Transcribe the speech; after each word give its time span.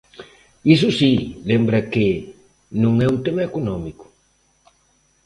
Iso 0.75 0.89
si, 0.99 1.11
lembra 1.49 1.87
que 1.93 2.07
"non 2.81 2.93
é 3.05 3.07
un 3.15 3.19
tema 3.25 3.45
económico". 3.49 4.05